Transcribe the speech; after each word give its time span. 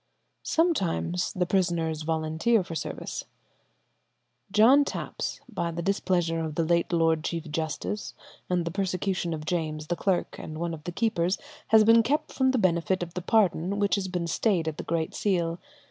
Sometimes 0.41 1.31
the 1.33 1.45
prisoners 1.45 2.01
volunteer 2.01 2.63
for 2.63 2.73
service. 2.73 3.25
"John 4.51 4.83
Tapps, 4.83 5.41
by 5.47 5.69
the 5.69 5.83
displeasure 5.83 6.39
of 6.39 6.55
the 6.55 6.63
late 6.65 6.91
Lord 6.91 7.23
Chief 7.23 7.51
Justice 7.51 8.15
and 8.49 8.65
the 8.65 8.71
persecution 8.71 9.31
of 9.31 9.45
James 9.45 9.85
the 9.85 9.95
clerk 9.95 10.39
and 10.39 10.57
one 10.57 10.73
of 10.73 10.85
the 10.85 10.91
keepers, 10.91 11.37
has 11.67 11.83
been 11.83 12.01
kept 12.01 12.33
from 12.33 12.49
the 12.49 12.57
benefit 12.57 13.03
of 13.03 13.13
the 13.13 13.21
pardon 13.21 13.77
which 13.77 13.93
has 13.93 14.07
been 14.07 14.25
stayed 14.25 14.67
at 14.67 14.77
the 14.77 14.83
Great 14.83 15.13
Seal. 15.13 15.59